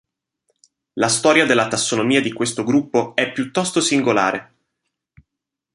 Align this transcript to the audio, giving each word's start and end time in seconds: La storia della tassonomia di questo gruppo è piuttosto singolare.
La 0.93 1.07
storia 1.09 1.45
della 1.45 1.67
tassonomia 1.67 2.21
di 2.21 2.33
questo 2.33 2.63
gruppo 2.63 3.13
è 3.13 3.31
piuttosto 3.31 3.79
singolare. 3.81 4.55